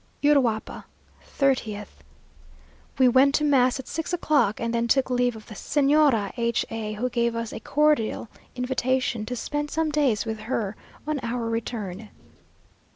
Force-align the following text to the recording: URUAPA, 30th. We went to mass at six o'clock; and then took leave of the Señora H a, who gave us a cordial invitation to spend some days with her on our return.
URUAPA, 0.23 0.85
30th. 1.37 1.99
We 2.97 3.07
went 3.07 3.35
to 3.35 3.43
mass 3.43 3.79
at 3.79 3.87
six 3.87 4.11
o'clock; 4.13 4.59
and 4.59 4.73
then 4.73 4.87
took 4.87 5.11
leave 5.11 5.35
of 5.35 5.45
the 5.45 5.53
Señora 5.53 6.31
H 6.37 6.65
a, 6.71 6.93
who 6.93 7.07
gave 7.07 7.35
us 7.35 7.53
a 7.53 7.59
cordial 7.59 8.27
invitation 8.55 9.27
to 9.27 9.35
spend 9.35 9.69
some 9.69 9.91
days 9.91 10.25
with 10.25 10.39
her 10.39 10.75
on 11.05 11.19
our 11.21 11.47
return. 11.47 12.09